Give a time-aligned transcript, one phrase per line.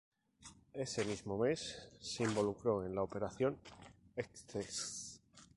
[0.73, 3.59] Ese mismo mes, se involucró en la operación
[4.15, 5.21] Excess.